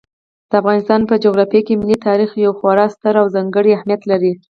[0.49, 4.33] د افغانستان په جغرافیه کې ملي تاریخ یو خورا ستر او ځانګړی اهمیت لري.